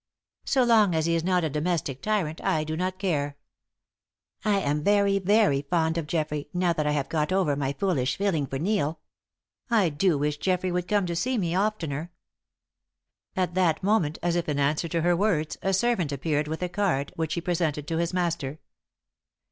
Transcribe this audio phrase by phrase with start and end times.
[0.45, 3.37] "So long as he is not a domestic tyrant I do not care.
[4.43, 8.17] I am very, very fond of Geoffrey, now that I have got over my foolish
[8.17, 8.99] feeling for Neil.
[9.69, 12.11] I do wish Geoffrey would come to see me oftener."
[13.35, 16.69] At that moment, as if in answer to her words, a servant appeared with a
[16.69, 18.57] card, which he presented to his master.